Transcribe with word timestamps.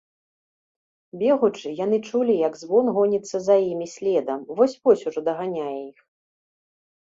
Бегучы, 1.23 1.73
яны 1.79 1.99
чулі, 2.09 2.33
як 2.47 2.57
звон 2.63 2.85
гоніцца 2.97 3.37
за 3.49 3.55
імі 3.71 3.87
следам, 3.95 4.39
вось-вось 4.63 5.07
ужо 5.13 5.27
даганяе 5.31 5.71
іх. 5.89 5.97